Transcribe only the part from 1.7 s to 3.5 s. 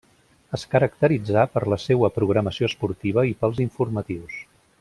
la seua programació esportiva i